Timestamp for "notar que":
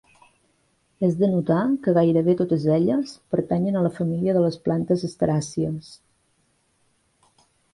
1.33-1.93